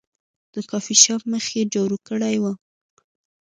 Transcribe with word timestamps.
د 0.53 0.55
کافي 0.71 0.95
شاپ 1.03 1.21
مخ 1.31 1.45
یې 1.57 1.63
جارو 1.73 1.97
کړی 2.07 2.35
و. 2.41 2.45